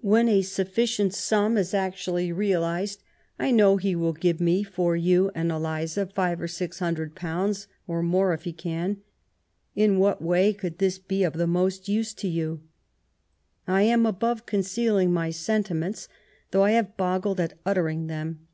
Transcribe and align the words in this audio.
When 0.00 0.30
a 0.30 0.40
sufficient 0.40 1.12
sum 1.12 1.58
is 1.58 1.74
actually 1.74 2.32
realized, 2.32 3.02
I 3.38 3.50
know 3.50 3.76
he 3.76 3.94
will 3.94 4.14
give 4.14 4.40
me 4.40 4.62
for 4.62 4.96
you 4.96 5.30
and 5.34 5.52
Eliza 5.52 6.06
five 6.06 6.40
or 6.40 6.48
six 6.48 6.78
hundred 6.78 7.14
pounds, 7.14 7.66
or 7.86 8.02
more 8.02 8.32
if 8.32 8.44
he 8.44 8.52
can. 8.54 9.02
In 9.76 9.98
what 9.98 10.22
way 10.22 10.54
could 10.54 10.78
this 10.78 10.98
be 10.98 11.22
of 11.22 11.34
the 11.34 11.46
most 11.46 11.86
use 11.86 12.14
to 12.14 12.28
you? 12.28 12.62
I 13.66 13.82
am 13.82 14.06
above 14.06 14.46
concealing 14.46 15.12
my 15.12 15.28
sentiments, 15.30 16.08
though 16.50 16.64
I 16.64 16.70
have 16.70 16.96
boggled 16.96 17.38
at 17.38 17.58
uttering 17.66 18.06
them. 18.06 18.46